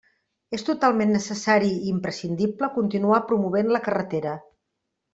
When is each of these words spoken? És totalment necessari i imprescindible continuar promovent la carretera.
És 0.57 0.63
totalment 0.69 1.11
necessari 1.17 1.69
i 1.75 1.91
imprescindible 1.93 2.73
continuar 2.81 3.23
promovent 3.31 3.71
la 3.77 3.87
carretera. 3.91 4.37